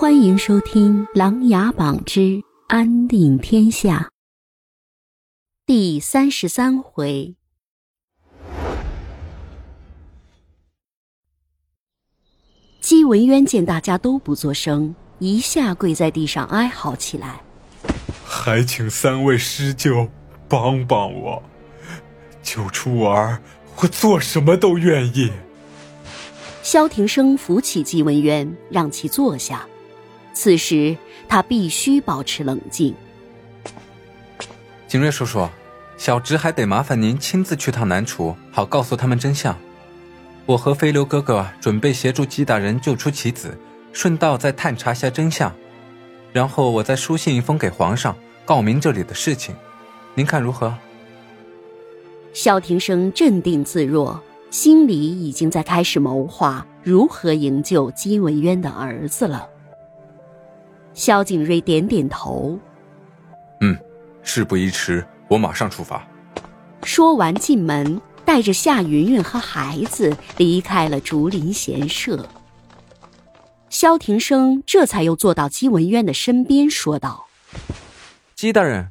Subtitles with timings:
[0.00, 4.08] 欢迎收听《琅琊榜之安定天下》
[5.66, 7.34] 第三十三回。
[12.80, 17.42] 姬文渊见大家都不作声，一下跪在地上哀嚎起来
[18.24, 20.08] ：“还请三位施救，
[20.48, 21.42] 帮帮我，
[22.42, 23.42] 救出我儿，
[23.76, 25.30] 我做什么都愿意。”
[26.64, 29.66] 萧庭生扶起姬文渊，让其坐下。
[30.32, 30.96] 此时
[31.28, 32.94] 他必须保持冷静。
[34.86, 35.48] 景睿叔叔，
[35.96, 39.56] 小侄还得麻烦您亲自去趟南楚，好告诉他们真相。
[40.46, 43.56] 我和飞流哥哥准备协助姬大人救出其子，
[43.92, 45.54] 顺道再探查下真相，
[46.32, 49.54] 然后我再书信一封给皇上，告明这里的事情。
[50.14, 50.74] 您看如何？
[52.32, 54.20] 萧庭生镇定自若，
[54.50, 59.48] 心里已经在开始谋划如何营救姬文渊的儿子了。
[61.00, 62.60] 萧景睿点点头，
[63.62, 63.74] 嗯，
[64.22, 66.06] 事不宜迟，我马上出发。
[66.82, 72.28] 说完，进门，带着夏云云和孩子离开了竹林闲舍。
[73.70, 77.28] 萧庭生这才又坐到姬文渊的身边，说道
[78.36, 78.90] ：“姬大人，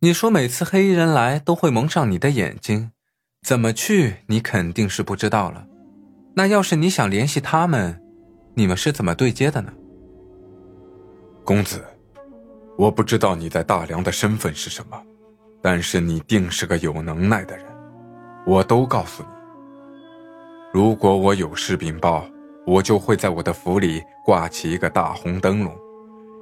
[0.00, 2.90] 你说每次黑衣人来都会蒙上你的眼睛，
[3.46, 5.68] 怎么去你肯定是不知道了。
[6.34, 8.02] 那要是你想联系他们，
[8.54, 9.72] 你们是怎么对接的呢？”
[11.44, 11.84] 公子，
[12.78, 14.98] 我不知道你在大梁的身份是什么，
[15.60, 17.66] 但是你定是个有能耐的人，
[18.46, 19.28] 我都告诉你。
[20.72, 22.26] 如果我有事禀报，
[22.66, 25.76] 我就会在我的府里挂起一个大红灯笼，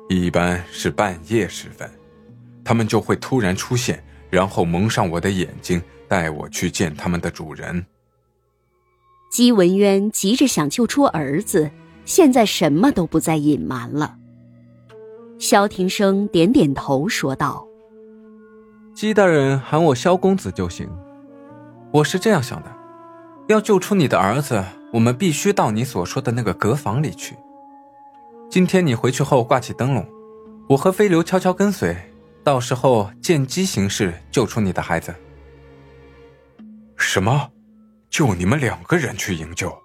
[0.09, 1.91] 一般是半夜时分，
[2.65, 7.85] 他们就会突然出现，然后蒙上我的眼睛，带我去见他们的主人。
[9.33, 11.69] 姬文渊急着想救出儿子，
[12.05, 14.19] 现在什么都不再隐瞒了。
[15.43, 17.67] 萧庭生点点头，说道
[18.95, 20.89] ：“姬大人喊我萧公子就行。
[21.91, 22.71] 我是这样想的，
[23.49, 27.37] 要救出你的儿子，我们必须到你所说的那个阁房里去。
[28.49, 30.07] 今天你回去后挂起灯笼，
[30.69, 31.97] 我和飞流悄悄跟随，
[32.45, 35.13] 到时候见机行事，救出你的孩子。”
[36.97, 37.51] 什么？
[38.09, 39.77] 就你们两个人去营救？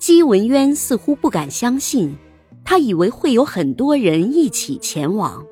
[0.00, 2.18] 姬文渊似乎不敢相信。
[2.64, 5.44] 他以为会有很多人一起前往。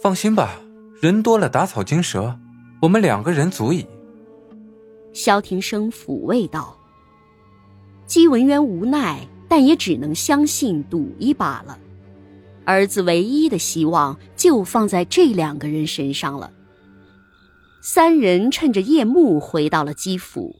[0.00, 0.60] 放心吧，
[1.00, 2.38] 人多了打草惊蛇，
[2.80, 3.84] 我们两个人足矣。
[5.12, 6.76] 萧庭生抚慰道。
[8.06, 11.78] 姬文渊无奈，但也只能相信赌一把了。
[12.64, 16.52] 儿子唯一的希望就放在这两个人身上了。
[17.82, 20.54] 三人趁着夜幕回到了姬府，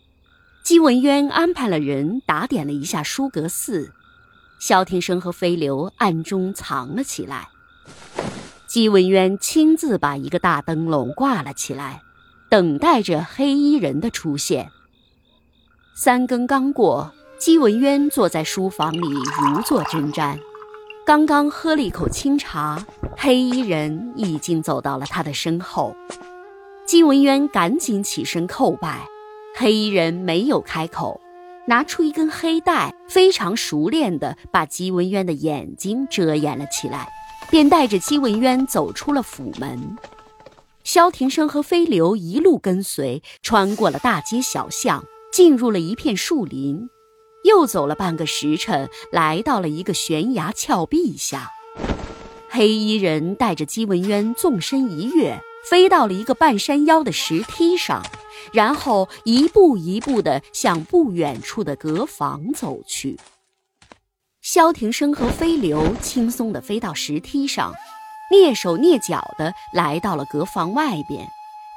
[0.64, 3.92] 姬文渊安排了人打点了一下舒格寺。
[4.60, 7.48] 萧庭生和飞流暗中藏了起来，
[8.66, 12.02] 姬文渊亲自把一个大灯笼挂了起来，
[12.50, 14.70] 等待着黑衣人的出现。
[15.96, 20.38] 三更刚过，姬文渊坐在书房里如坐针毡，
[21.06, 22.84] 刚刚喝了一口清茶，
[23.16, 25.96] 黑衣人已经走到了他的身后。
[26.86, 29.08] 姬文渊赶紧起身叩拜，
[29.56, 31.18] 黑衣人没有开口。
[31.70, 37.08] 拿出一根黑带，非常熟练地把姬文渊的眼睛遮掩了起来，
[37.48, 39.96] 便带着姬文渊走出了府门。
[40.82, 46.90] 萧庭生和飞流一路跟随，穿过了大街小巷，进入了一片树林，
[47.44, 51.50] 又走了半个时辰，来到了一个悬崖峭壁下。
[52.48, 58.02] 黑衣人带着姬文渊纵身一跃，飞到了一个半山腰的石梯上。
[58.52, 63.18] 然后一步一步的向不远处的阁房走去。
[64.42, 67.72] 萧庭生和飞流轻松的飞到石梯上，
[68.32, 71.28] 蹑手蹑脚的来到了阁房外边。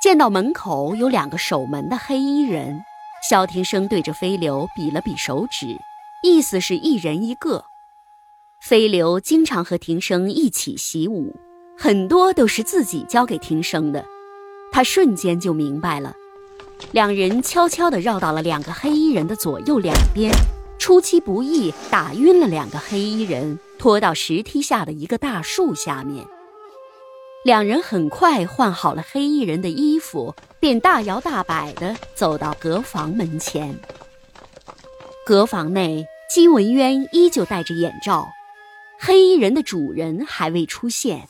[0.02, 2.84] 见到门口有两个守门的黑衣人，
[3.30, 5.78] 萧庭生对着飞流比了比手指，
[6.24, 7.64] 意思是一人一个。
[8.62, 11.36] 飞流经常和庭生一起习武，
[11.78, 14.06] 很多都是自己教给庭生的，
[14.72, 16.14] 他瞬间就明白了。
[16.92, 20.32] 两人悄悄地绕到了两个黑衣人的左右两边，
[20.78, 26.26] 出其不意打晕了两个黑衣人，拖到石梯下的一个大树下面。
[27.44, 33.78] 两人很快换好了黑衣人的衣服，便大摇大摆地走到阁房门前。
[35.26, 38.30] 阁房内，姬文渊依旧戴着眼罩，
[39.00, 41.28] 黑衣人的主人还未出现。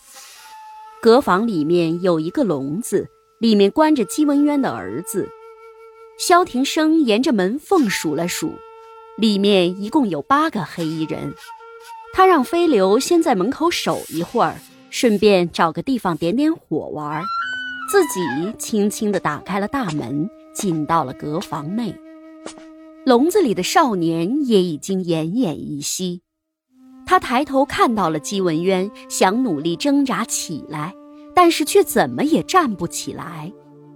[1.02, 3.10] 阁房里面有一个笼子，
[3.44, 5.30] 里面关着姬文渊的儿子。
[6.18, 8.54] 萧庭生沿着门缝数了数，
[9.18, 11.34] 里面一共有八个黑衣人。
[12.14, 14.56] 他让飞流先在门口守一会儿，
[14.90, 17.22] 顺便找个地方点点火玩，
[17.92, 18.22] 自己
[18.58, 21.94] 轻轻地打开了大门，进到了阁房内。
[23.06, 26.22] 笼子里的少年也已经奄奄一息，
[27.06, 30.96] 他抬头看到了姬文渊，想努力挣扎起来，
[31.36, 33.52] 但是却怎么也站不起来，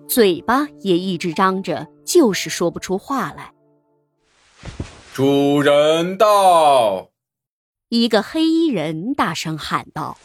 [0.08, 3.54] 嘴巴也一直张着，就是说不出话来。
[5.14, 7.12] 主人到！
[7.90, 10.18] 一个黑衣人大声喊道：“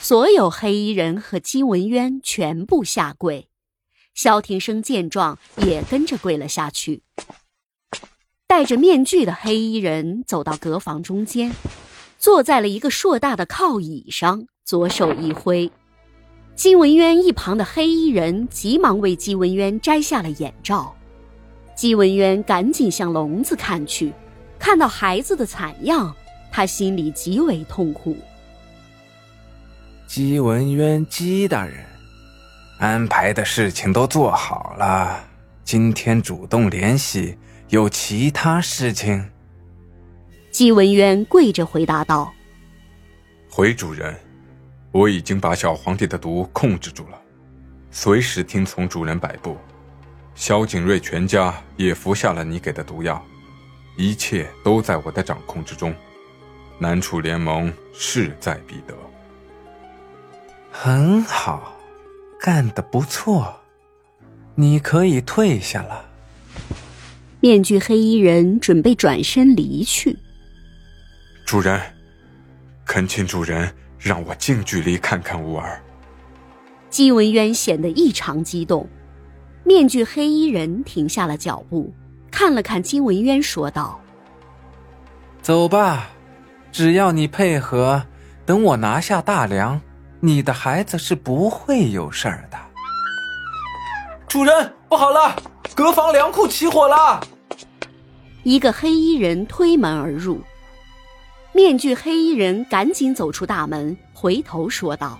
[0.00, 3.48] 所有黑衣人和姬文渊全部下跪。”
[4.14, 7.02] 萧庭生见状也跟着跪了下去。
[8.46, 11.52] 戴着面具的黑衣人走到阁房中间，
[12.18, 15.70] 坐在了一个硕大的靠椅上，左手一挥。
[16.56, 20.96] 姬文渊一旁的黑衣人急忙为姬文渊摘下了眼罩。
[21.74, 24.10] 姬文渊赶紧向笼子看去，
[24.58, 26.16] 看到孩子的惨样，
[26.50, 28.16] 他心里极为痛苦。
[30.06, 31.84] 姬文渊，姬大人，
[32.78, 35.22] 安排的事情都做好了，
[35.62, 37.36] 今天主动联系。
[37.68, 39.28] 有其他事情？
[40.50, 42.32] 姬文渊跪着回答道
[43.50, 44.16] ：“回主人，
[44.92, 47.20] 我已经把小皇帝的毒控制住了，
[47.90, 49.56] 随时听从主人摆布。
[50.34, 53.24] 萧景睿全家也服下了你给的毒药，
[53.96, 55.94] 一切都在我的掌控之中。
[56.78, 58.94] 南楚联盟势在必得。
[60.70, 61.74] 很好，
[62.38, 63.60] 干得不错，
[64.54, 66.04] 你可以退下了。”
[67.40, 70.18] 面具黑衣人准备转身离去。
[71.46, 71.80] 主人，
[72.84, 73.72] 恳请主人
[74.06, 75.82] 让我近距离看看吾儿。
[76.88, 78.88] 姬文渊显得异常激动。
[79.64, 81.92] 面具黑衣人停下了脚步，
[82.30, 84.00] 看了看姬文渊，说道
[85.42, 86.06] ：“走吧，
[86.70, 88.00] 只要你配合，
[88.44, 89.80] 等我拿下大梁，
[90.20, 92.56] 你的孩子是不会有事儿的。”
[94.28, 95.34] 主人，不好了，
[95.74, 97.20] 隔房粮库起火了！
[98.44, 100.40] 一个黑衣人推门而入，
[101.56, 105.18] 面具黑衣人赶紧走出大门，回头说道：“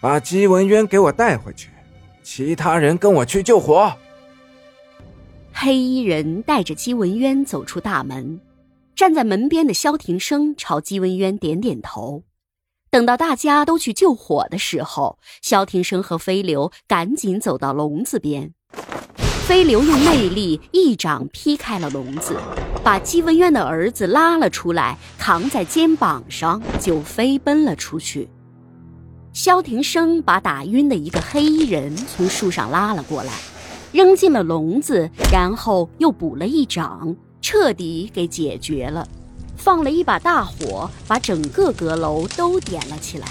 [0.00, 1.68] 把姬文渊给我带回去，
[2.22, 3.92] 其他人跟我去救火。”
[5.52, 8.40] 黑衣人带着姬文渊走出大门，
[8.94, 12.22] 站在门边的萧庭生朝姬文渊点点头。
[12.88, 18.54] 等到大家都去救火的时候，萧庭生和飞流赶紧走到笼子边。
[19.46, 22.36] 飞流用内力一掌劈开了笼子，
[22.82, 28.28] 把姬文渊的儿子拉了出来，扛在肩膀上就飞奔了出去。
[29.32, 33.32] 萧庭生把打晕的一个黑衣人从树上拉了过来，
[33.92, 39.06] 扔进了笼子，然后又补了一掌，彻底给解决了。
[39.56, 43.28] 放了一把大火，把整个阁楼都点了起来，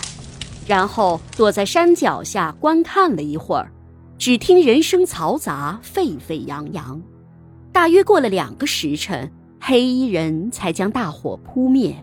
[0.66, 3.70] 然后躲在山脚下观看了一会儿。
[4.18, 7.02] 只听人声嘈杂，沸沸扬扬。
[7.72, 11.96] 大约过了两个时辰，黑衣人才将大火扑灭。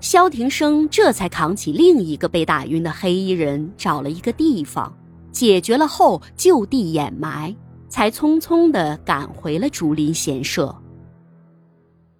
[0.00, 4.94] 萧庭生这才扛起另一个被打晕的黑衣人，找了一个地方
[5.32, 7.56] 解决了后，就地掩埋，
[7.88, 10.76] 才匆匆地赶回了竹林闲舍。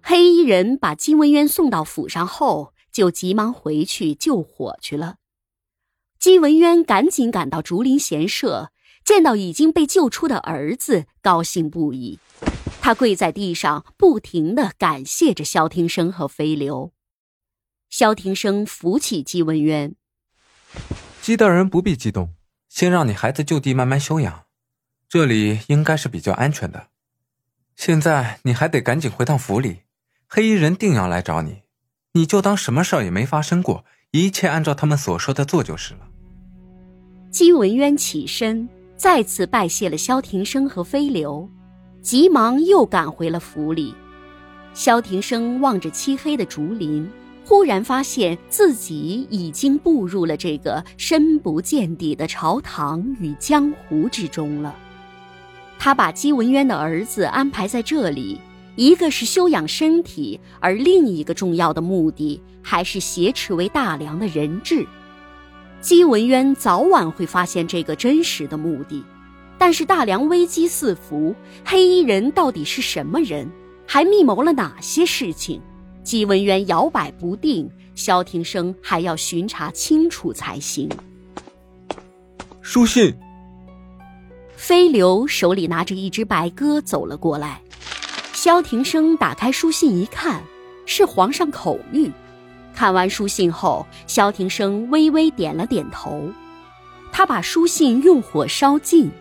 [0.01, 5.17] 黑衣人把金文渊送到府上后，就急忙回去救火去了。
[6.19, 8.70] 金文渊赶紧赶到竹林闲舍。
[9.03, 12.19] 见到已经被救出的儿子，高兴不已。
[12.81, 16.91] 他跪在地上，不停的感谢着萧庭生和飞流。
[17.89, 19.95] 萧庭生扶起姬文渊
[21.21, 22.33] ：“姬大人不必激动，
[22.69, 24.45] 先让你孩子就地慢慢休养，
[25.09, 26.87] 这里应该是比较安全的。
[27.75, 29.81] 现在你还得赶紧回趟府里，
[30.27, 31.63] 黑衣人定要来找你，
[32.13, 36.07] 你就当什么事儿也没发生过，一切按照他们所说的做就是了。”
[37.29, 38.67] 姬文渊起身。
[39.01, 41.49] 再次拜谢了萧庭生和飞流，
[42.03, 43.95] 急忙又赶回了府里。
[44.75, 47.09] 萧庭生望着漆黑的竹林，
[47.43, 54.75] 忽然发现自己已经步入了这个深不见底的朝堂与江湖之中了。
[55.79, 58.39] 他把姬文渊的儿子安排在这里，
[58.75, 64.85] 一个是休养身体，而另一个重要的目的还是挟持为大梁的人质。
[65.81, 69.03] 姬文渊早晚会发现这个真实的目的，
[69.57, 71.35] 但是大梁危机四伏，
[71.65, 73.49] 黑衣人到底是什么人，
[73.87, 75.59] 还密谋了哪些事情？
[76.03, 80.87] 姬文渊摇摆不定，萧庭生还要巡查清楚才行。
[82.61, 83.13] 书信。
[84.55, 87.59] 飞流手里拿着一只白鸽走了过来，
[88.33, 90.43] 萧庭生打开书信一看，
[90.85, 92.11] 是皇上口谕。
[92.73, 96.29] 看完书信后，萧庭生微微点了点头。
[97.11, 99.11] 他把书信用火烧尽，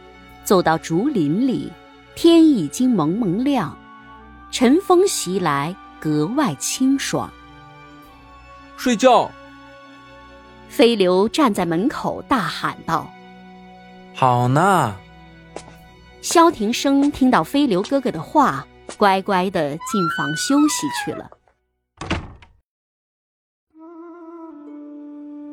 [0.44, 1.72] 走到竹林里。
[2.14, 3.74] 天已经蒙蒙亮，
[4.50, 7.30] 晨风袭来，格外清爽。
[8.76, 9.30] 睡觉。
[10.68, 13.10] 飞流站在门口大喊道
[14.14, 14.94] ：“好呢。”
[16.20, 18.66] 萧庭生听到飞流哥哥的话，
[18.98, 21.30] 乖乖的进房休息去了。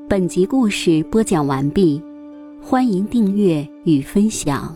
[0.09, 2.01] 本集故事播讲完毕，
[2.61, 4.73] 欢迎订阅与分享。